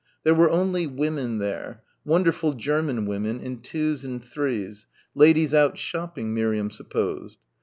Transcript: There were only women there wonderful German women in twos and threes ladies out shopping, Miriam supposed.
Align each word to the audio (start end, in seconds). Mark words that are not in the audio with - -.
There 0.23 0.33
were 0.33 0.49
only 0.49 0.87
women 0.87 1.37
there 1.37 1.83
wonderful 2.03 2.53
German 2.55 3.05
women 3.05 3.39
in 3.39 3.61
twos 3.61 4.03
and 4.03 4.25
threes 4.25 4.87
ladies 5.13 5.53
out 5.53 5.77
shopping, 5.77 6.33
Miriam 6.33 6.71
supposed. 6.71 7.37